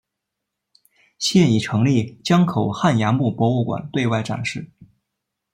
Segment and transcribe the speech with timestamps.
[1.19, 4.71] 现已成立江口汉崖墓博物馆对外展示。